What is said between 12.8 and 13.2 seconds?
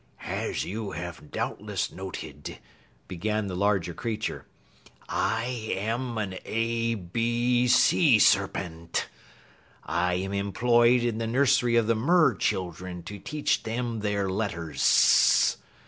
to